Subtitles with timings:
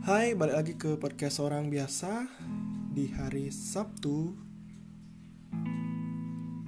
[0.00, 2.24] Hai, balik lagi ke podcast orang biasa
[2.88, 4.32] di hari Sabtu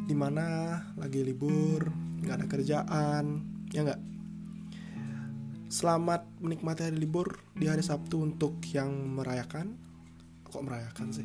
[0.04, 1.88] Di mana lagi libur,
[2.20, 3.24] nggak ada kerjaan,
[3.72, 4.00] ya nggak?
[5.72, 9.80] Selamat menikmati hari libur di hari Sabtu untuk yang merayakan.
[10.44, 11.24] Kok merayakan sih?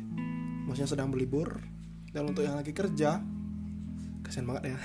[0.64, 1.60] Maksudnya sedang berlibur.
[2.08, 3.20] Dan untuk yang lagi kerja
[4.24, 4.78] Kasian banget ya.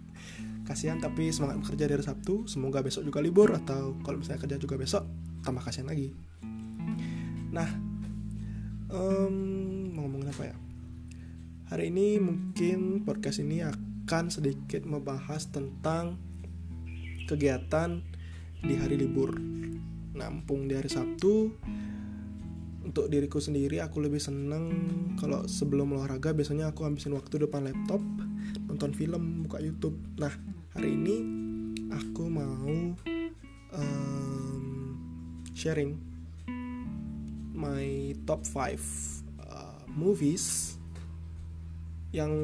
[0.72, 2.48] Kasihan tapi semangat bekerja di hari Sabtu.
[2.48, 5.04] Semoga besok juga libur Atau kalau misalnya kerja juga besok
[5.44, 6.16] Tambah kasihan lagi
[7.54, 7.70] Nah,
[8.90, 9.36] um,
[9.94, 10.56] mau ngomongin apa ya?
[11.70, 16.18] Hari ini mungkin podcast ini akan sedikit membahas tentang
[17.30, 18.02] kegiatan
[18.58, 19.38] di hari libur.
[20.18, 21.54] Nampung di hari Sabtu.
[22.82, 24.74] Untuk diriku sendiri, aku lebih seneng
[25.14, 28.02] kalau sebelum olahraga biasanya aku habisin waktu depan laptop,
[28.66, 29.94] nonton film, buka YouTube.
[30.18, 30.34] Nah,
[30.74, 31.16] hari ini
[31.94, 32.98] aku mau
[33.78, 34.64] um,
[35.54, 36.13] sharing
[37.54, 38.76] my top 5
[39.46, 40.76] uh, movies
[42.10, 42.34] yang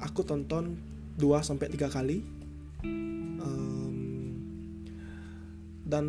[0.00, 0.80] aku tonton
[1.20, 2.24] 2 sampai 3 kali.
[3.40, 3.96] Um,
[5.84, 6.06] dan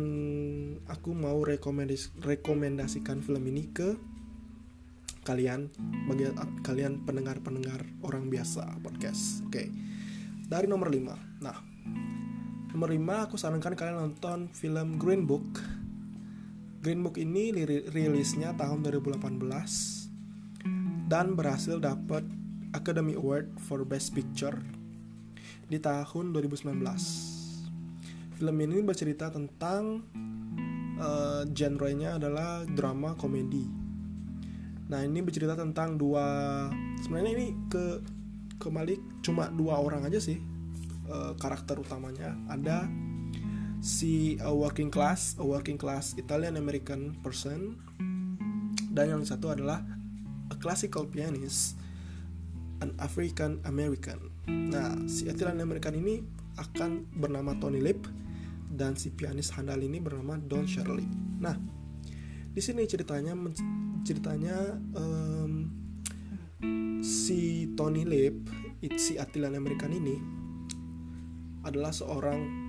[0.88, 3.96] aku mau rekomendasi rekomendasikan film ini ke
[5.22, 5.70] kalian
[6.10, 6.26] bagi
[6.66, 9.44] kalian pendengar-pendengar orang biasa podcast.
[9.46, 9.52] Oke.
[9.52, 9.68] Okay.
[10.48, 11.40] Dari nomor 5.
[11.40, 11.56] Nah,
[12.76, 15.46] nomor 5 aku sarankan kalian nonton film Green Book
[16.82, 17.54] Green Book ini
[17.94, 19.22] rilisnya tahun 2018
[21.06, 22.26] dan berhasil dapat
[22.74, 24.58] Academy Award for Best Picture
[25.70, 26.74] di tahun 2019.
[28.34, 30.02] Film ini bercerita tentang
[30.98, 33.62] uh, genre-nya adalah drama komedi.
[34.90, 36.66] Nah, ini bercerita tentang dua
[36.98, 38.02] sebenarnya ini ke
[38.58, 40.42] kembali cuma dua orang aja sih
[41.06, 42.34] uh, karakter utamanya.
[42.50, 42.90] Ada
[43.82, 47.74] si a working class, a working class Italian American person
[48.94, 49.82] dan yang satu adalah
[50.54, 51.74] a classical pianist,
[52.78, 54.30] an African American.
[54.46, 56.22] Nah, si Italian American ini
[56.62, 58.06] akan bernama Tony Lip
[58.70, 61.04] dan si pianis handal ini bernama Don Shirley.
[61.42, 61.58] Nah,
[62.54, 63.34] di sini ceritanya
[64.06, 65.66] ceritanya um,
[67.02, 68.46] si Tony Lip,
[68.94, 70.16] si Italian American ini
[71.66, 72.61] adalah seorang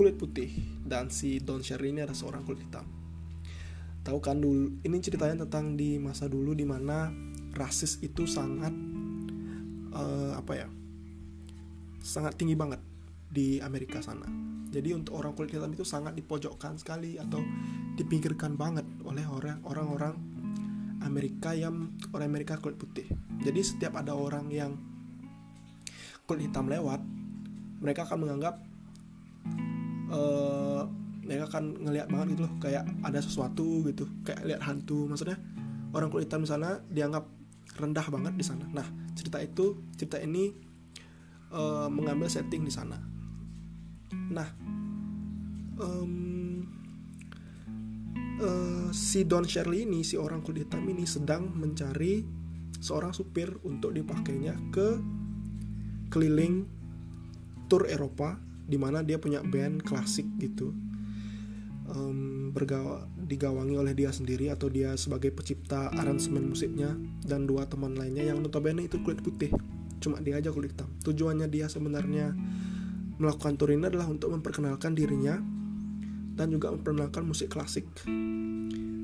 [0.00, 0.48] kulit putih
[0.80, 2.88] dan si Don Sherry ini adalah seorang kulit hitam.
[4.00, 7.12] Tahu kan dulu ini ceritanya tentang di masa dulu di mana
[7.52, 8.72] rasis itu sangat
[9.92, 10.68] uh, apa ya?
[12.00, 12.80] sangat tinggi banget
[13.28, 14.24] di Amerika sana.
[14.72, 17.44] Jadi untuk orang kulit hitam itu sangat dipojokkan sekali atau
[18.00, 19.28] dipinggirkan banget oleh
[19.68, 20.16] orang-orang
[21.04, 23.04] Amerika yang orang Amerika kulit putih.
[23.44, 24.80] Jadi setiap ada orang yang
[26.24, 27.04] kulit hitam lewat,
[27.84, 28.64] mereka akan menganggap
[30.10, 30.82] uh,
[31.24, 35.06] mereka kan ngelihat banget gitu loh kayak ada sesuatu gitu kayak lihat hantu.
[35.06, 35.38] Maksudnya
[35.94, 37.24] orang kulit hitam di sana dianggap
[37.78, 38.66] rendah banget di sana.
[38.66, 40.50] Nah cerita itu cerita ini
[41.54, 42.98] uh, mengambil setting di sana.
[44.10, 44.48] Nah
[45.78, 46.66] um,
[48.42, 52.26] uh, si Don Shirley ini si orang kulit hitam ini sedang mencari
[52.80, 54.98] seorang supir untuk dipakainya ke
[56.10, 56.66] keliling
[57.70, 60.70] tour Eropa di mana dia punya band klasik gitu
[61.90, 66.94] um, bergawa, digawangi oleh dia sendiri atau dia sebagai pencipta aransemen musiknya
[67.26, 69.50] dan dua teman lainnya yang notabene itu kulit putih.
[69.98, 70.88] Cuma dia aja kulit hitam.
[71.04, 72.32] Tujuannya dia sebenarnya
[73.20, 75.36] melakukan tour ini adalah untuk memperkenalkan dirinya
[76.38, 77.84] dan juga memperkenalkan musik klasik.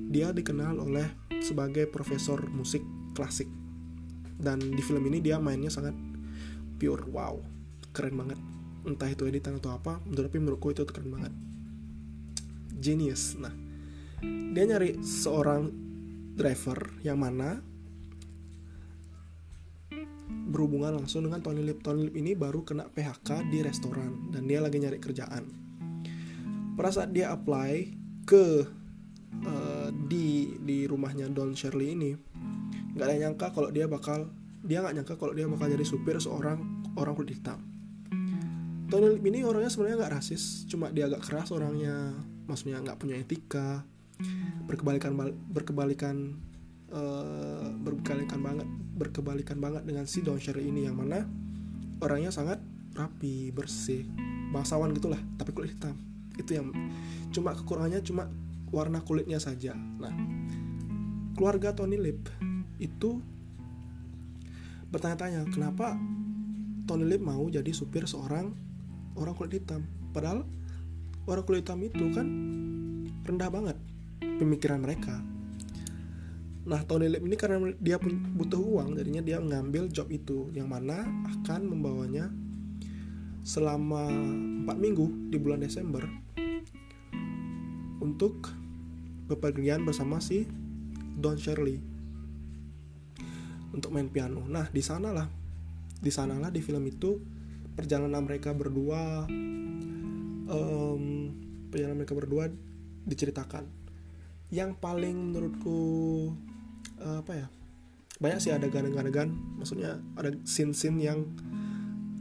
[0.08, 1.10] Dia dikenal oleh
[1.42, 2.80] sebagai profesor musik
[3.12, 3.50] klasik.
[4.36, 5.92] Dan di film ini dia mainnya sangat
[6.80, 7.04] pure.
[7.12, 7.56] Wow
[7.96, 8.36] keren banget
[8.86, 11.32] entah itu editan atau apa tapi menurutku itu keren banget.
[12.78, 13.34] Genius.
[13.36, 13.52] Nah
[14.54, 15.68] dia nyari seorang
[16.36, 17.60] driver yang mana
[20.46, 21.82] berhubungan langsung dengan Tony Lip.
[21.82, 25.44] Tony Lip ini baru kena PHK di restoran dan dia lagi nyari kerjaan.
[26.76, 27.92] Pada saat dia apply
[28.28, 28.64] ke
[29.44, 32.10] uh, di di rumahnya Don Shirley ini
[32.96, 34.32] nggak ada yang nyangka kalau dia bakal
[34.64, 36.58] dia nggak nyangka kalau dia bakal jadi supir seorang
[36.96, 37.60] orang kulit hitam
[38.86, 42.14] Tony Lip ini orangnya sebenarnya nggak rasis cuma dia agak keras orangnya
[42.46, 43.82] maksudnya nggak punya etika
[44.64, 45.12] berkebalikan
[45.50, 46.38] berkebalikan
[46.94, 51.26] uh, berkebalikan banget berkebalikan banget dengan si Don Sherry ini yang mana
[52.00, 52.62] orangnya sangat
[52.96, 54.08] rapi bersih
[54.54, 55.96] bangsawan gitulah tapi kulit hitam.
[56.36, 56.72] Itu yang
[57.32, 58.28] cuma kekurangannya cuma
[58.72, 59.76] warna kulitnya saja.
[59.76, 60.12] Nah
[61.36, 62.28] keluarga Tony Lip
[62.80, 63.20] itu
[64.88, 65.98] bertanya-tanya kenapa
[66.88, 68.65] Tony Lip mau jadi supir seorang
[69.16, 69.82] orang kulit hitam
[70.12, 70.44] padahal
[71.26, 72.26] orang kulit hitam itu kan
[73.26, 73.76] rendah banget
[74.20, 75.20] pemikiran mereka
[76.66, 81.06] nah Tony Lip ini karena dia butuh uang jadinya dia mengambil job itu yang mana
[81.40, 82.30] akan membawanya
[83.46, 84.10] selama
[84.66, 86.02] 4 minggu di bulan Desember
[88.02, 88.50] untuk
[89.30, 90.46] bepergian bersama si
[91.14, 91.78] Don Shirley
[93.70, 94.42] untuk main piano.
[94.46, 95.30] Nah, di sanalah
[95.96, 97.18] di sanalah di film itu
[97.76, 99.28] perjalanan mereka berdua
[100.48, 101.02] um,
[101.68, 102.48] perjalanan mereka berdua
[103.04, 103.68] diceritakan.
[104.48, 105.78] Yang paling menurutku
[106.98, 107.46] uh, apa ya?
[108.16, 109.28] Banyak sih ada adegan-adegan,
[109.60, 111.28] maksudnya ada scene-scene yang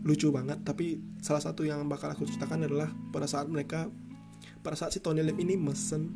[0.03, 3.87] lucu banget, tapi salah satu yang bakal aku ceritakan adalah pada saat mereka
[4.59, 6.11] pada saat si Tony Lip ini mesen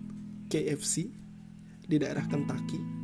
[0.51, 1.09] KFC
[1.87, 2.99] di daerah Kentucky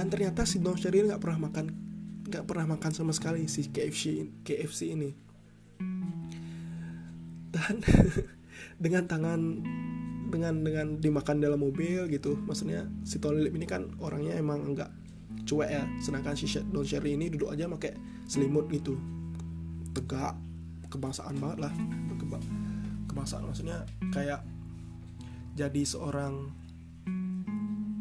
[0.00, 1.66] dan ternyata si Don Cheryl nggak pernah makan
[2.30, 5.10] nggak pernah makan sama sekali si KFC KFC ini.
[7.50, 7.82] Dan
[8.82, 9.40] dengan tangan
[10.30, 14.94] dengan dengan dimakan dalam mobil gitu maksudnya si Tony Lip ini kan orangnya emang enggak
[15.42, 15.84] cuek ya.
[15.98, 17.98] Sedangkan si Don Sherry ini duduk aja pakai
[18.30, 18.94] selimut gitu.
[19.90, 20.38] Tegak
[20.86, 21.72] kebangsaan banget lah.
[23.10, 23.82] Kebangsaan maksudnya
[24.14, 24.46] kayak
[25.58, 26.54] jadi seorang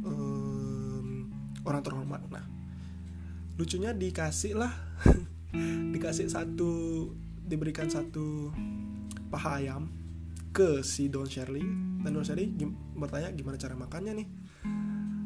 [0.06, 1.26] um,
[1.66, 2.59] orang terhormat nah
[3.60, 4.72] lucunya dikasih lah.
[5.94, 6.72] Dikasih satu
[7.44, 8.54] diberikan satu
[9.28, 9.92] paha ayam
[10.56, 11.66] ke si Don Shirley
[12.06, 14.28] dan Don Shirley gim bertanya gimana cara makannya nih.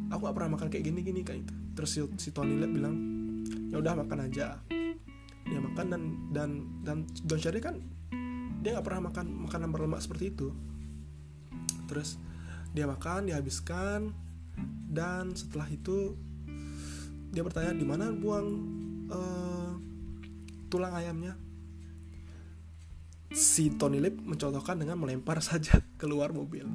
[0.10, 1.54] Aku gak pernah makan kayak gini gini kayak itu.
[1.78, 2.96] Terus si, si Tony Lep bilang
[3.70, 4.58] ya udah makan aja.
[5.46, 6.02] Dia makan dan
[6.34, 6.50] dan
[6.82, 7.78] dan Don Shirley kan
[8.64, 10.50] dia nggak pernah makan makanan berlemak seperti itu.
[11.86, 12.18] Terus
[12.74, 14.10] dia makan dihabiskan
[14.90, 16.16] dan setelah itu
[17.34, 18.48] dia bertanya di mana buang
[19.10, 19.74] uh,
[20.70, 21.34] tulang ayamnya?
[23.34, 26.70] Si Tony Lip mencontohkan dengan melempar saja keluar mobil.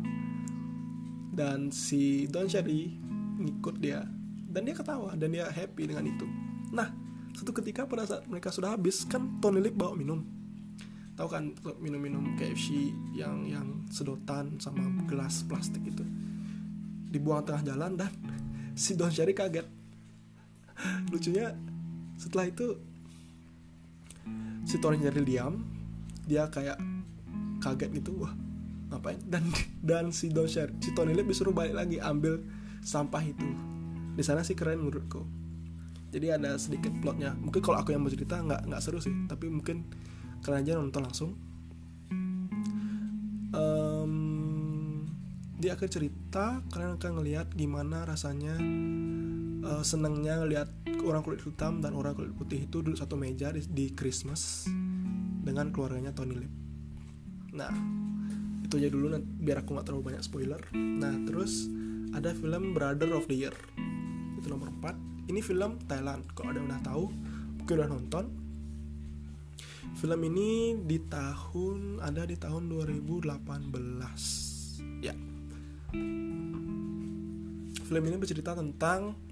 [1.30, 2.90] Dan si Don Cherry
[3.38, 4.02] ngikut dia.
[4.50, 6.26] Dan dia ketawa dan dia happy dengan itu.
[6.74, 6.90] Nah
[7.38, 10.26] satu ketika pada saat mereka sudah habis kan Tony Lip bawa minum.
[11.14, 16.02] Tahu kan minum-minum KFC yang yang sedotan sama gelas plastik itu.
[17.14, 18.10] Dibuang tengah jalan dan
[18.82, 19.77] si Don Cherry kaget
[21.12, 21.54] lucunya
[22.18, 22.78] setelah itu
[24.68, 25.64] si Tony Cherry diam
[26.28, 26.76] dia kayak
[27.64, 28.34] kaget gitu wah
[28.88, 29.20] ngapain?
[29.28, 29.44] Dan
[29.84, 32.40] dan si Don Cherry si Tony Lip disuruh balik lagi ambil
[32.82, 33.48] sampah itu.
[34.16, 35.22] Di sana sih keren menurutku.
[36.08, 37.36] Jadi ada sedikit plotnya.
[37.36, 39.12] Mungkin kalau aku yang mau cerita nggak nggak seru sih.
[39.28, 39.84] Tapi mungkin
[40.40, 41.30] kalian aja nonton langsung.
[43.48, 44.14] Um,
[45.58, 48.56] di akhir cerita kalian akan ngelihat gimana rasanya
[49.64, 50.68] uh, senangnya ngelihat
[51.04, 54.66] orang kulit hitam dan orang kulit putih itu duduk satu meja di, di Christmas
[55.42, 56.52] dengan keluarganya Tony Lip.
[57.54, 57.72] Nah,
[58.62, 60.60] itu aja dulu biar aku nggak terlalu banyak spoiler.
[60.74, 61.66] Nah, terus
[62.12, 63.56] ada film Brother of the Year.
[64.36, 65.30] Itu nomor 4.
[65.32, 66.24] Ini film Thailand.
[66.32, 67.04] Kalau ada yang udah tahu,
[67.60, 68.24] mungkin udah nonton
[69.98, 75.02] Film ini di tahun ada di tahun 2018.
[75.02, 75.16] Ya.
[77.82, 79.27] Film ini bercerita tentang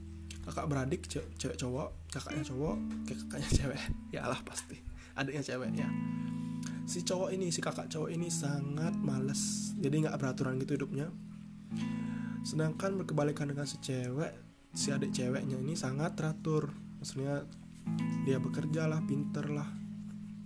[0.46, 3.80] kakak beradik cewek cowok, kakaknya cowok, kayak kakaknya cewek.
[4.16, 4.78] Ya lah pasti.
[5.18, 5.88] Adiknya cewek ya.
[6.86, 9.74] Si cowok ini, si kakak cowok ini sangat males.
[9.76, 11.10] Jadi nggak beraturan gitu hidupnya.
[12.46, 14.32] Sedangkan berkebalikan dengan si cewek,
[14.70, 16.70] si adik ceweknya ini sangat teratur.
[17.02, 17.42] Maksudnya
[18.22, 19.66] dia bekerja lah, pinter lah,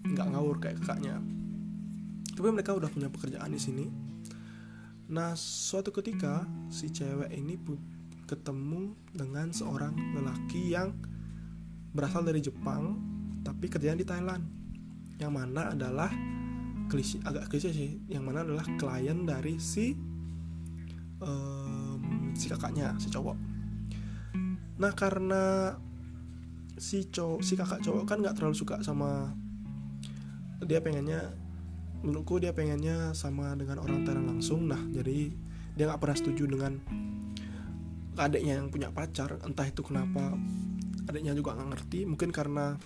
[0.08, 1.20] nggak ngawur kayak kakaknya
[2.40, 3.86] tapi mereka udah punya pekerjaan di sini
[5.12, 7.60] nah suatu ketika si cewek ini
[8.30, 10.94] ketemu dengan seorang lelaki yang
[11.90, 12.94] berasal dari Jepang
[13.42, 14.46] tapi kerjaan di Thailand.
[15.18, 16.14] Yang mana adalah
[16.86, 17.98] klise agak klise sih.
[18.06, 19.98] Yang mana adalah klien dari si
[21.18, 23.34] um, si kakaknya si cowok.
[24.78, 25.74] Nah karena
[26.78, 29.34] si cowok si kakak cowok kan nggak terlalu suka sama
[30.64, 31.34] dia pengennya
[32.00, 34.70] menurutku dia pengennya sama dengan orang Thailand langsung.
[34.70, 35.34] Nah jadi
[35.74, 36.78] dia nggak pernah setuju dengan
[38.20, 40.36] adiknya yang punya pacar entah itu kenapa
[41.08, 42.04] adiknya juga nggak ngerti.
[42.04, 42.76] Mungkin karena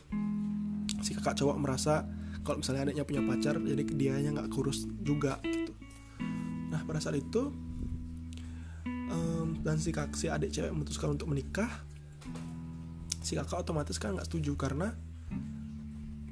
[1.02, 2.06] si kakak cowok merasa
[2.46, 5.74] kalau misalnya adiknya punya pacar jadi dia nya nggak kurus juga gitu.
[6.70, 7.50] Nah pada saat itu
[8.86, 11.68] um, dan si kak si adik cewek memutuskan untuk menikah
[13.24, 14.92] si kakak otomatis kan nggak setuju karena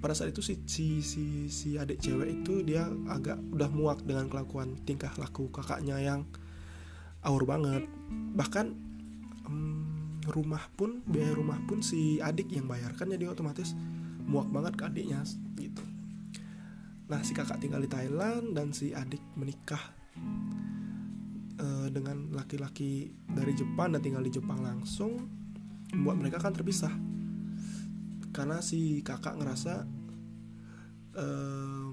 [0.02, 4.26] pada saat itu si si si, si adik cewek itu dia agak udah muak dengan
[4.26, 6.26] kelakuan tingkah laku kakaknya yang
[7.22, 7.86] aur banget.
[8.34, 8.91] Bahkan
[9.46, 9.86] um,
[10.30, 13.74] rumah pun biaya rumah pun si adik yang bayar kan jadi otomatis
[14.26, 15.20] muak banget ke adiknya
[15.58, 15.82] gitu.
[17.10, 19.82] Nah si kakak tinggal di Thailand dan si adik menikah
[21.58, 25.26] uh, dengan laki-laki dari Jepang dan tinggal di Jepang langsung
[25.92, 26.94] membuat mereka kan terpisah.
[28.32, 29.84] Karena si kakak ngerasa
[31.18, 31.92] um,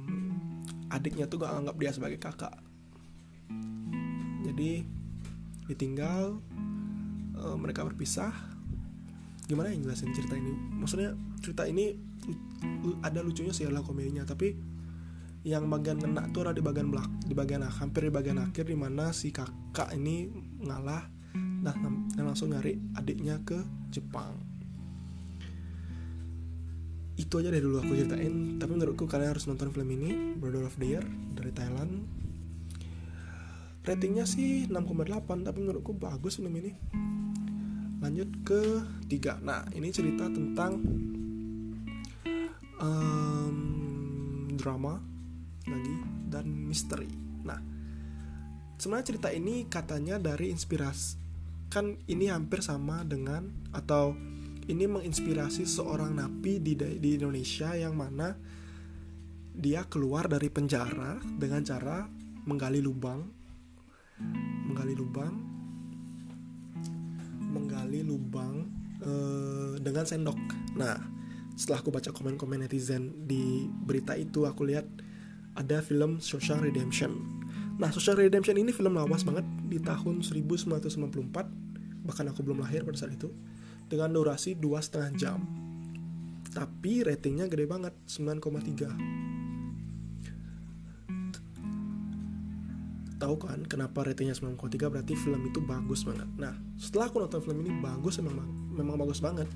[0.87, 2.55] adiknya tuh gak anggap dia sebagai kakak.
[4.45, 4.87] Jadi
[5.69, 6.41] ditinggal
[7.39, 8.35] uh, mereka berpisah.
[9.49, 10.53] Gimana yang jelasin cerita ini?
[10.53, 11.97] Maksudnya cerita ini
[13.01, 14.53] ada lucunya sih adalah komedinya tapi
[15.47, 18.75] yang bagian kena tuh ada di bagian belak di bagian hampir di bagian akhir di
[18.75, 20.27] mana si kakak ini
[20.67, 21.07] ngalah
[21.63, 21.75] nah
[22.15, 23.59] dan langsung nyari adiknya ke
[23.91, 24.35] Jepang.
[27.19, 30.75] Itu aja dari dulu aku ceritain tapi menurutku kalian harus nonton film ini Brother of
[30.79, 31.03] the Year
[31.35, 32.03] dari Thailand.
[33.83, 36.75] Ratingnya sih 6,8 tapi menurutku bagus film ini
[37.99, 38.61] lanjut ke
[39.11, 39.37] tiga.
[39.43, 40.79] Nah ini cerita tentang
[42.79, 43.55] um,
[44.55, 44.99] drama
[45.67, 45.95] lagi
[46.27, 47.11] dan misteri.
[47.43, 47.59] Nah
[48.79, 51.19] sebenarnya cerita ini katanya dari inspirasi
[51.69, 54.17] kan ini hampir sama dengan atau
[54.65, 58.33] ini menginspirasi seorang napi di di Indonesia yang mana
[59.53, 62.09] dia keluar dari penjara dengan cara
[62.49, 63.21] menggali lubang
[64.65, 65.58] menggali lubang
[67.49, 68.69] menggali lubang
[69.01, 70.37] uh, dengan sendok.
[70.77, 70.95] Nah,
[71.57, 74.87] setelah aku baca komen-komen netizen di berita itu, aku lihat
[75.57, 77.19] ada film Social Redemption.
[77.81, 82.95] Nah, Social Redemption ini film lawas banget di tahun 1994, bahkan aku belum lahir pada
[82.95, 83.33] saat itu,
[83.91, 85.39] dengan durasi dua setengah jam.
[86.49, 89.38] Tapi ratingnya gede banget, 9,3
[93.19, 96.25] tahu kan kenapa ratingnya 9,3 berarti film itu bagus banget.
[96.39, 99.51] Nah, setelah aku nonton film ini bagus memang memang bagus banget.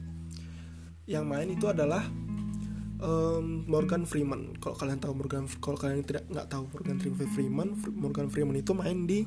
[1.07, 2.03] Yang main itu adalah
[2.99, 4.59] um, Morgan Freeman.
[4.59, 6.99] Kalau kalian tahu Morgan kalau kalian tidak nggak tahu Morgan
[7.31, 9.23] Freeman, Morgan Freeman itu main di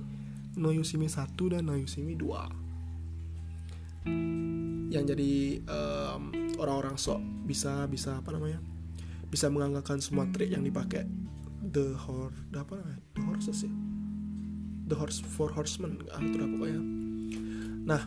[0.61, 4.12] No Yusimi 1 dan No Yusimi 2.
[4.93, 5.33] Yang jadi
[5.66, 8.61] um, orang-orang sok bisa bisa apa namanya?
[9.33, 11.09] Bisa menganggarkan semua trik yang dipakai
[11.73, 13.00] the horse apa namanya?
[13.16, 13.96] The horses ya
[14.87, 16.81] The Horse Four Horsemen ah itu pokoknya.
[17.87, 18.02] Nah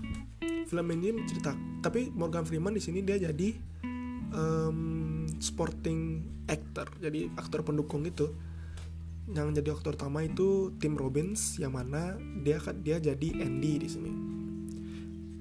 [0.66, 1.52] film ini cerita
[1.84, 3.52] tapi Morgan Freeman di sini dia jadi
[4.32, 8.32] um, sporting actor jadi aktor pendukung itu.
[9.30, 14.12] Yang jadi aktor utama itu Tim Robbins yang mana dia dia jadi Andy di sini.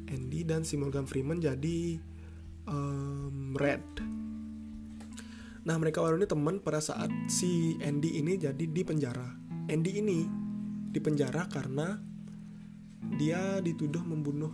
[0.09, 1.97] Andy dan si Morgan Freeman jadi
[2.69, 3.85] um, Red.
[5.65, 9.29] Nah mereka baru ini teman pada saat si Andy ini jadi di penjara.
[9.69, 10.25] Andy ini
[10.89, 12.01] di penjara karena
[13.21, 14.53] dia dituduh membunuh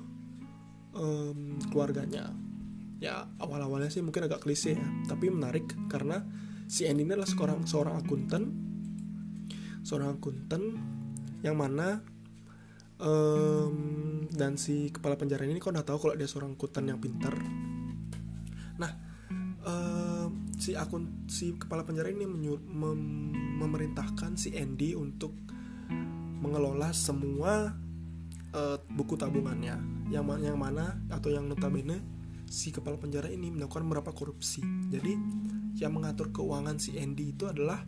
[0.95, 2.35] um, keluarganya.
[3.03, 6.25] Ya awal-awalnya sih mungkin agak klise ya, tapi menarik karena
[6.65, 8.43] si Andy ini adalah seorang seorang akuntan,
[9.85, 10.63] seorang akuntan
[11.45, 12.01] yang mana
[12.97, 17.37] um, dan si kepala penjara ini kok udah tahu kalau dia seorang akuntan yang pintar.
[18.81, 18.93] Nah,
[19.69, 25.37] um, si akun si kepala penjara ini menyur, mem, memerintahkan si Andy untuk
[26.45, 27.73] mengelola semua
[28.53, 29.81] uh, buku tabungannya.
[30.13, 32.05] Yang yang mana atau yang notabene
[32.45, 34.61] si kepala penjara ini melakukan beberapa korupsi.
[34.93, 35.17] Jadi
[35.81, 37.83] yang mengatur keuangan si Andy itu adalah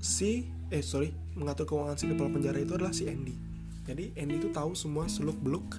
[0.00, 3.36] si eh sorry mengatur keuangan si kepala penjara itu adalah si Andy.
[3.86, 5.78] Jadi Andy itu tahu semua seluk beluk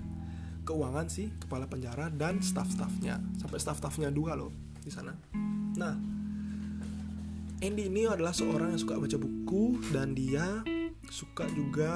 [0.64, 3.20] keuangan si kepala penjara dan staff-staffnya.
[3.42, 5.12] Sampai staff-staffnya dua loh di sana.
[5.76, 5.96] Nah
[7.58, 10.62] Andy ini adalah seorang yang suka baca buku dan dia
[11.10, 11.92] suka juga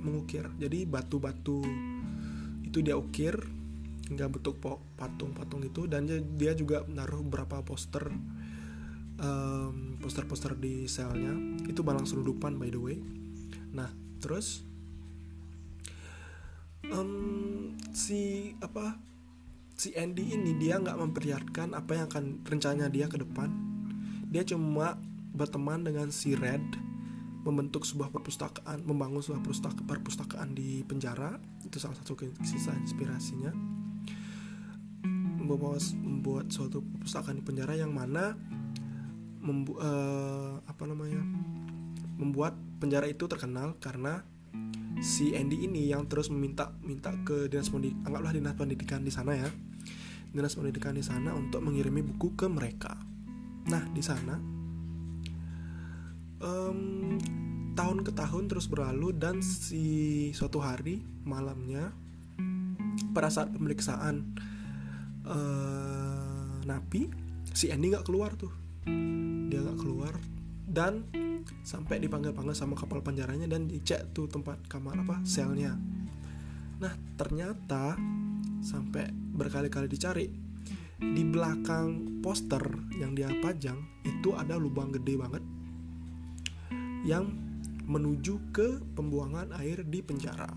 [0.00, 0.48] mengukir.
[0.56, 1.62] Jadi batu-batu
[2.64, 3.36] itu dia ukir
[4.08, 4.60] hingga bentuk
[5.00, 6.04] patung-patung itu dan
[6.36, 8.12] dia juga naruh beberapa poster
[9.20, 11.32] um, poster-poster di selnya.
[11.64, 12.96] Itu balang seludupan by the way.
[13.72, 13.88] Nah
[14.20, 14.64] terus
[16.88, 18.96] um, si apa
[19.74, 23.50] si Andy ini dia nggak memperlihatkan apa yang akan rencananya dia ke depan.
[24.28, 24.98] Dia cuma
[25.34, 26.93] berteman dengan si Red
[27.44, 33.52] membentuk sebuah perpustakaan, membangun sebuah perpustaka, perpustakaan di penjara itu salah satu sisa inspirasinya.
[35.44, 38.32] Membawa membuat suatu perpustakaan di penjara yang mana
[39.44, 41.20] membu uh, apa namanya
[42.16, 44.24] membuat penjara itu terkenal karena
[45.04, 49.36] si Andy ini yang terus meminta minta ke dinas pendidikan anggaplah dinas pendidikan di sana
[49.36, 49.50] ya
[50.32, 52.96] dinas pendidikan di sana untuk mengirimi buku ke mereka.
[53.68, 54.53] Nah di sana
[56.40, 57.18] um,
[57.74, 61.90] tahun ke tahun terus berlalu dan si suatu hari malamnya
[63.10, 64.38] pada saat pemeriksaan
[65.26, 67.10] uh, napi
[67.54, 68.50] si Andy nggak keluar tuh.
[69.50, 70.14] Dia nggak keluar
[70.64, 71.06] dan
[71.62, 75.76] sampai dipanggil-panggil sama kapal penjaranya dan dicek tuh tempat kamar apa selnya.
[76.80, 77.94] Nah ternyata
[78.64, 80.26] sampai berkali-kali dicari
[80.98, 82.62] di belakang poster
[82.96, 83.76] yang dia pajang
[84.08, 85.42] itu ada lubang gede banget
[87.04, 87.28] yang
[87.84, 90.48] menuju ke pembuangan air di penjara.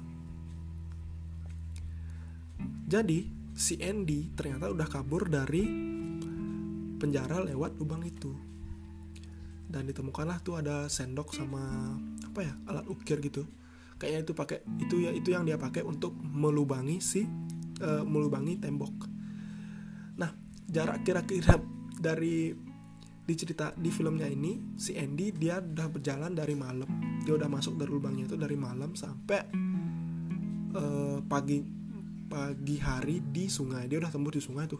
[2.87, 5.67] Jadi si Andy ternyata udah kabur dari
[6.97, 8.31] penjara lewat lubang itu.
[9.67, 13.43] Dan ditemukanlah tuh ada sendok sama apa ya alat ukir gitu.
[13.99, 17.27] Kayaknya itu pakai itu ya itu yang dia pakai untuk melubangi si
[17.83, 18.95] uh, melubangi tembok.
[20.15, 20.31] Nah
[20.71, 21.59] jarak kira-kira
[21.99, 22.66] dari
[23.27, 26.87] di cerita di filmnya ini si Andy dia udah berjalan dari malam.
[27.27, 29.41] Dia udah masuk dari lubangnya itu dari malam sampai
[30.71, 31.59] uh, pagi
[32.31, 33.91] pagi hari di sungai.
[33.91, 34.79] Dia udah tembus di sungai tuh.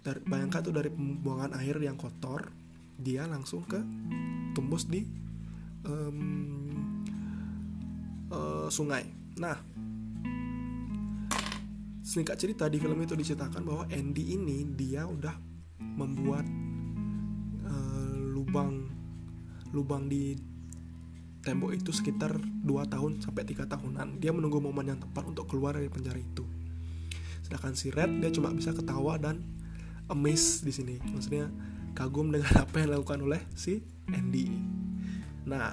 [0.00, 2.48] Dari bayangkan tuh dari pembuangan air yang kotor
[2.96, 3.76] dia langsung ke
[4.56, 5.04] tembus di
[5.84, 6.72] um,
[8.32, 9.04] uh, sungai.
[9.36, 9.60] Nah
[12.00, 15.36] singkat cerita di film itu diceritakan bahwa Andy ini dia udah
[16.00, 16.48] membuat
[18.52, 18.84] lubang
[19.72, 20.36] lubang di
[21.40, 24.20] tembok itu sekitar 2 tahun sampai 3 tahunan.
[24.20, 26.44] Dia menunggu momen yang tepat untuk keluar dari penjara itu.
[27.40, 29.40] Sedangkan si Red dia cuma bisa ketawa dan
[30.12, 31.00] amazed di sini.
[31.00, 31.48] Maksudnya
[31.96, 33.80] kagum dengan apa yang dilakukan oleh si
[34.12, 34.52] Andy.
[35.48, 35.72] Nah,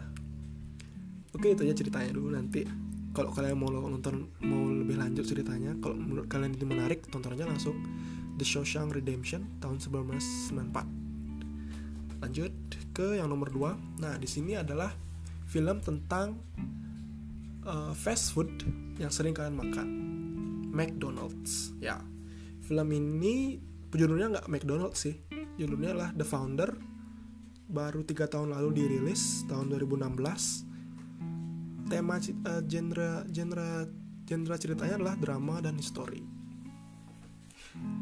[1.35, 2.63] oke itu aja ceritanya dulu nanti
[3.11, 7.43] kalau kalian mau nonton mau lebih lanjut ceritanya kalau menurut kalian itu menarik tonton aja
[7.43, 7.75] langsung
[8.39, 11.08] The Shawshank Redemption tahun 1994
[12.19, 12.51] lanjut
[12.91, 14.91] ke yang nomor 2 nah di sini adalah
[15.49, 16.37] film tentang
[17.65, 18.49] uh, fast food
[19.01, 19.87] yang sering kalian makan.
[20.69, 21.73] McDonald's.
[21.81, 21.97] Ya
[22.61, 23.57] film ini
[23.89, 25.17] judulnya nggak McDonald's sih.
[25.57, 26.69] Judulnya adalah The Founder.
[27.69, 30.69] Baru tiga tahun lalu dirilis tahun 2016
[31.89, 33.69] tema uh, genre genre
[34.25, 36.21] genre ceritanya adalah drama dan history.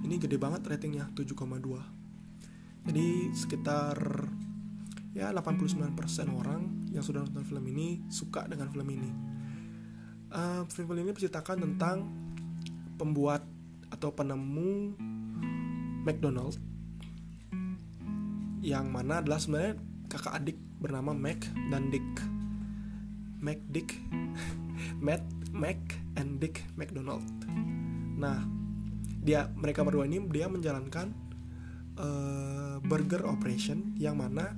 [0.03, 1.96] Ini gede banget ratingnya 7,2
[2.87, 3.99] jadi sekitar
[5.11, 5.91] ya 89%
[6.31, 9.11] orang yang sudah nonton film ini suka dengan film ini.
[10.31, 12.07] Uh, film ini menceritakan tentang
[12.95, 13.43] pembuat
[13.91, 14.95] atau penemu
[16.03, 16.59] McDonald
[18.63, 22.07] yang mana adalah sebenarnya kakak adik bernama Mac dan Dick.
[23.43, 23.95] Mac Dick,
[25.05, 25.77] Matt, Mac
[26.15, 27.23] and Dick McDonald.
[28.17, 28.43] Nah,
[29.21, 31.26] dia mereka berdua ini dia menjalankan
[31.97, 34.53] uh, burger operation yang mana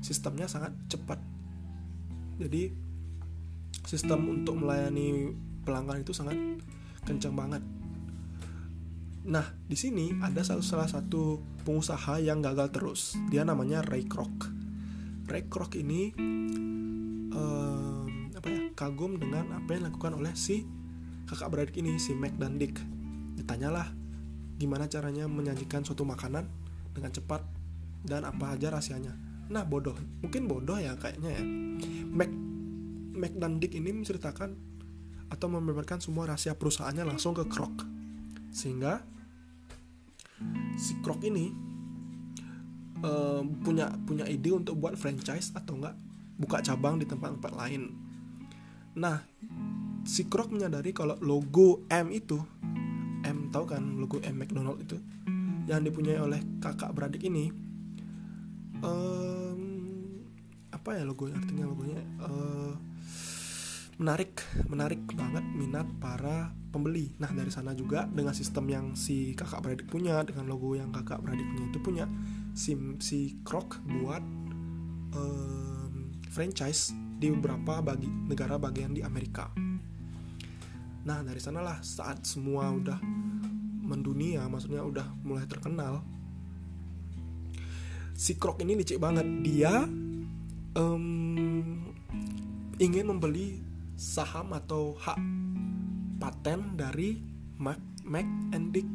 [0.00, 1.18] sistemnya sangat cepat.
[2.38, 2.70] Jadi
[3.82, 5.32] sistem untuk melayani
[5.64, 6.36] pelanggan itu sangat
[7.02, 7.62] kencang banget.
[9.28, 13.00] Nah, di sini ada salah, salah satu pengusaha yang gagal terus.
[13.28, 14.48] Dia namanya Ray Kroc.
[15.28, 16.16] Ray Kroc ini
[17.36, 20.64] um, apa ya kagum dengan apa yang dilakukan oleh si
[21.28, 22.80] kakak beradik ini si Mac dan Dick.
[23.36, 23.92] Ditanyalah
[24.58, 26.44] gimana caranya menyajikan suatu makanan
[26.92, 27.46] dengan cepat
[28.02, 29.14] dan apa aja rahasianya.
[29.48, 31.42] Nah bodoh, mungkin bodoh ya kayaknya ya.
[32.10, 32.30] Mac
[33.18, 34.50] Mac dan Dick ini menceritakan
[35.28, 37.86] atau membeberkan semua rahasia perusahaannya langsung ke Krok,
[38.50, 39.02] sehingga
[40.78, 41.50] si Krok ini
[43.02, 45.94] uh, punya punya ide untuk buat franchise atau enggak
[46.38, 47.90] buka cabang di tempat-tempat lain.
[48.98, 49.22] Nah,
[50.06, 52.38] si Krok menyadari kalau logo M itu
[53.50, 54.36] tahu kan logo M.
[54.40, 54.96] McDonald itu?
[55.68, 57.52] Yang dipunyai oleh kakak beradik ini.
[58.78, 59.60] Um,
[60.70, 61.36] apa ya logonya?
[61.36, 62.74] Artinya logonya uh,
[63.98, 67.10] menarik menarik banget minat para pembeli.
[67.18, 71.18] Nah dari sana juga dengan sistem yang si kakak beradik punya dengan logo yang kakak
[71.18, 72.06] beradik punya itu punya
[72.54, 74.22] si si Krok buat
[75.18, 79.50] um, franchise di beberapa bagi negara bagian di Amerika.
[81.02, 82.98] Nah dari sanalah saat semua udah
[83.88, 86.04] mendunia maksudnya udah mulai terkenal.
[88.12, 89.24] Si Krok ini licik banget.
[89.40, 89.88] Dia
[90.76, 91.04] um,
[92.76, 93.64] ingin membeli
[93.96, 95.18] saham atau hak
[96.20, 97.16] paten dari
[97.56, 98.90] Mac, Mac and Dick.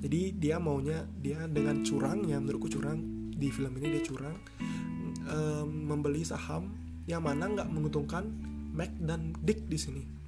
[0.00, 3.00] Jadi dia maunya dia dengan curang ya menurutku curang.
[3.32, 4.36] Di film ini dia curang.
[5.30, 6.74] Um, membeli saham
[7.08, 8.28] yang mana nggak menguntungkan
[8.74, 10.19] Mac dan Dick di sini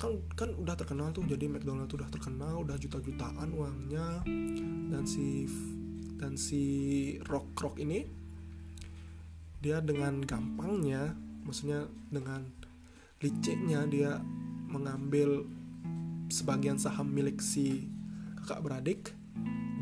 [0.00, 4.24] kan kan udah terkenal tuh jadi McDonald tuh udah terkenal udah juta-jutaan uangnya.
[4.88, 5.44] Dan si
[6.16, 6.64] dan si
[7.28, 8.08] rock rock ini
[9.60, 11.12] dia dengan gampangnya
[11.44, 12.48] maksudnya dengan
[13.20, 14.16] liciknya dia
[14.72, 15.44] mengambil
[16.32, 17.84] sebagian saham milik si
[18.40, 19.12] kakak beradik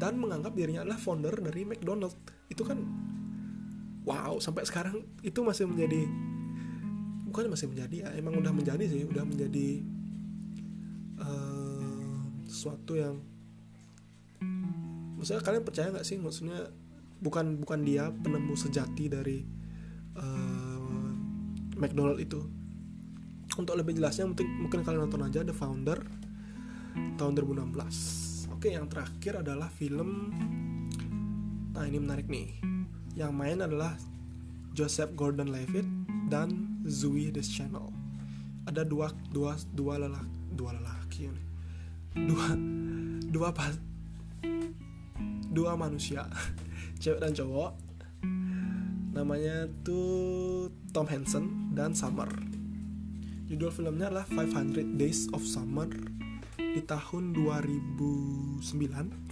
[0.03, 2.15] dan menganggap dirinya adalah founder dari McDonald.
[2.51, 2.83] Itu kan
[4.03, 6.03] wow sampai sekarang itu masih menjadi
[7.29, 9.85] bukan masih menjadi ya emang udah menjadi sih udah menjadi
[11.23, 13.19] uh, sesuatu yang
[15.19, 16.19] maksudnya kalian percaya nggak sih?
[16.19, 16.71] Maksudnya
[17.19, 19.43] bukan bukan dia penemu sejati dari
[20.19, 21.11] uh,
[21.79, 22.41] McDonald itu.
[23.59, 25.99] Untuk lebih jelasnya mungkin mungkin kalian nonton aja The Founder
[27.19, 30.35] tahun 2016 oke yang terakhir adalah film
[31.75, 32.59] nah ini menarik nih.
[33.15, 33.95] Yang main adalah
[34.75, 35.87] Joseph Gordon-Levitt
[36.31, 37.91] dan Zoe Deschanel.
[38.67, 41.08] Ada dua dua dua lelaki dua lelaki
[42.15, 42.47] dua
[43.29, 43.75] dua pas
[45.51, 46.29] dua manusia
[47.03, 47.73] cewek dan cowok.
[49.15, 52.29] Namanya tuh Tom Hansen dan Summer.
[53.49, 55.89] Judul filmnya adalah 500 Days of Summer
[56.55, 58.61] di tahun 2009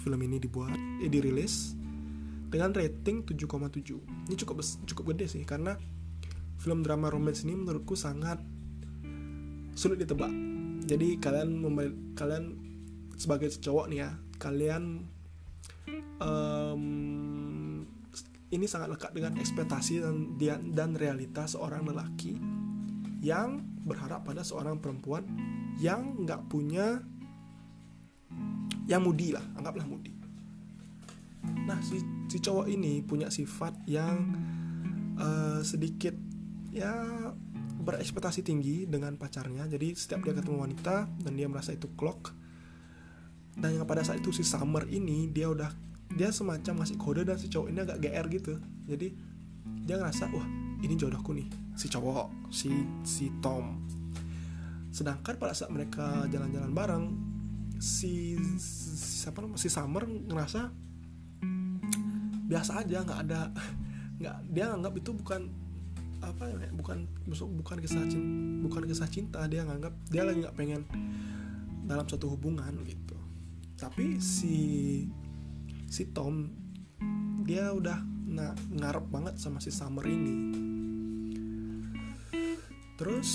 [0.01, 0.73] film ini dibuat
[1.05, 1.77] eh, dirilis
[2.49, 3.77] dengan rating 7,7
[4.31, 5.77] ini cukup cukup gede sih karena
[6.57, 8.41] film drama romance ini menurutku sangat
[9.77, 10.33] sulit ditebak
[10.87, 11.67] jadi kalian
[12.15, 12.45] kalian
[13.19, 15.11] sebagai cowok nih ya kalian
[16.23, 16.83] um,
[18.55, 20.39] ini sangat lekat dengan ekspektasi dan
[20.71, 22.39] dan realita seorang lelaki
[23.19, 25.27] yang berharap pada seorang perempuan
[25.83, 27.03] yang nggak punya
[28.87, 30.15] yang mudi lah anggaplah mudi.
[31.67, 31.99] Nah si
[32.31, 34.31] si cowok ini punya sifat yang
[35.19, 36.15] uh, sedikit
[36.71, 36.95] ya
[37.87, 39.71] berekspektasi tinggi dengan pacarnya.
[39.71, 42.35] Jadi setiap dia ketemu wanita dan dia merasa itu clock.
[43.57, 45.71] Dan yang pada saat itu si Summer ini dia udah
[46.13, 48.53] dia semacam ngasih kode dan si cowok ini agak GR gitu.
[48.91, 49.09] Jadi
[49.87, 50.47] dia ngerasa wah
[50.83, 51.47] ini jodohku nih
[51.79, 52.75] si cowok si
[53.07, 53.87] si Tom.
[54.91, 57.05] Sedangkan pada saat mereka jalan-jalan bareng
[57.79, 60.73] si, si siapa namanya si Summer ngerasa
[62.47, 63.51] biasa aja nggak ada
[64.21, 65.51] nggak dia nganggap itu bukan
[66.27, 67.07] apa bukan
[67.63, 68.31] bukan kisah cinta
[68.67, 70.83] bukan kisah cinta dia nganggap dia lagi nggak pengen
[71.87, 73.15] dalam satu hubungan gitu.
[73.79, 75.07] Tapi si
[75.87, 76.51] si Tom
[77.47, 80.35] dia udah nah, ngarep banget sama si Summer ini.
[82.99, 83.31] Terus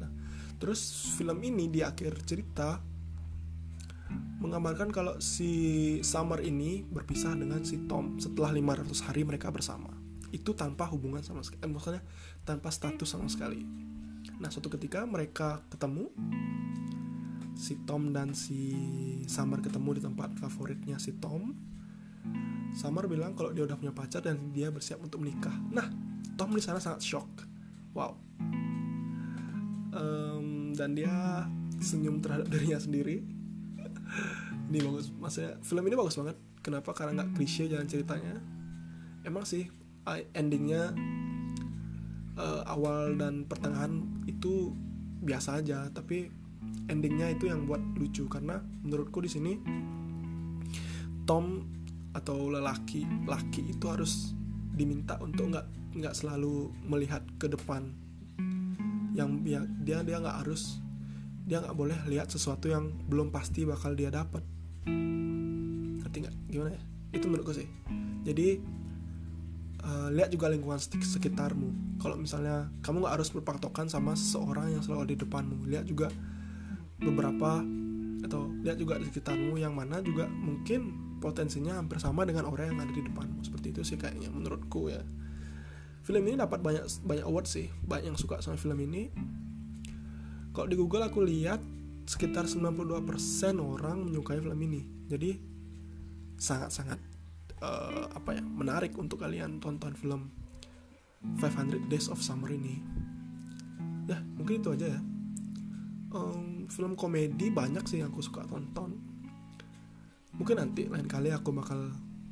[0.00, 0.10] nah
[0.56, 0.80] terus
[1.20, 2.95] film ini di akhir cerita
[4.36, 5.52] menggambarkan kalau si
[6.04, 9.88] Summer ini berpisah dengan si Tom setelah 500 hari mereka bersama.
[10.30, 12.02] Itu tanpa hubungan sama sekali eh, maksudnya
[12.44, 13.64] tanpa status sama sekali.
[14.36, 16.12] Nah suatu ketika mereka ketemu
[17.56, 18.76] Si Tom dan si
[19.24, 21.56] Summer ketemu di tempat favoritnya si Tom.
[22.76, 25.56] Summer bilang kalau dia udah punya pacar dan dia bersiap untuk menikah.
[25.72, 25.88] Nah
[26.36, 27.48] Tom di sana sangat shock.
[27.96, 28.12] Wow.
[29.96, 31.48] Um, Dan dia
[31.80, 33.24] senyum terhadap dirinya sendiri
[34.76, 35.08] Ini bagus.
[35.08, 36.36] Maksudnya film ini bagus banget.
[36.60, 36.92] Kenapa?
[36.92, 38.36] Karena nggak klise jalan ceritanya.
[39.24, 39.64] Emang sih
[40.36, 40.92] endingnya
[42.36, 44.76] uh, awal dan pertengahan itu
[45.24, 45.88] biasa aja.
[45.88, 46.28] Tapi
[46.92, 48.28] endingnya itu yang buat lucu.
[48.28, 49.52] Karena menurutku di sini
[51.24, 51.72] Tom
[52.12, 54.36] atau lelaki laki itu harus
[54.76, 57.96] diminta untuk nggak nggak selalu melihat ke depan.
[59.16, 60.84] Yang ya, dia dia nggak harus
[61.48, 64.44] dia nggak boleh lihat sesuatu yang belum pasti bakal dia dapat
[66.00, 66.34] ngerti nggak?
[66.48, 66.82] Gimana ya?
[67.12, 67.68] Itu menurutku sih.
[68.26, 68.58] Jadi
[69.86, 71.98] uh, lihat juga lingkungan sekitarmu.
[72.02, 76.10] Kalau misalnya kamu nggak harus berpatokan sama seseorang yang selalu di depanmu lihat juga
[76.96, 77.60] beberapa
[78.24, 82.78] atau lihat juga di sekitarmu yang mana juga mungkin potensinya hampir sama dengan orang yang
[82.82, 83.44] ada di depanmu.
[83.46, 85.02] Seperti itu sih kayaknya menurutku ya.
[86.06, 87.66] Film ini dapat banyak banyak award sih.
[87.82, 89.10] Banyak yang suka sama film ini.
[90.54, 91.60] Kalau di Google aku lihat
[92.06, 92.86] sekitar 92%
[93.58, 94.82] orang menyukai film ini.
[95.10, 95.34] Jadi
[96.38, 97.02] sangat-sangat
[97.60, 100.30] uh, apa ya menarik untuk kalian tonton film
[101.42, 102.78] 500 Days of Summer ini.
[104.06, 105.00] Ya mungkin itu aja ya.
[106.14, 108.94] Um, film komedi banyak sih yang aku suka tonton.
[110.38, 111.90] Mungkin nanti lain kali aku bakal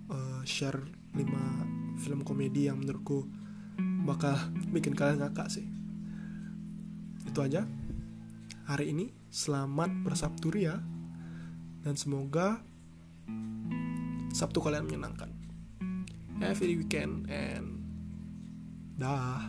[0.09, 0.79] uh, share
[1.19, 3.27] 5 film komedi yang menurutku
[4.07, 4.39] bakal
[4.71, 5.67] bikin kalian ngakak sih.
[7.27, 7.67] Itu aja
[8.71, 10.79] hari ini selamat bersabturia
[11.83, 12.63] dan semoga
[14.31, 15.35] Sabtu kalian menyenangkan.
[16.39, 17.83] Have weekend and
[18.95, 19.43] dah.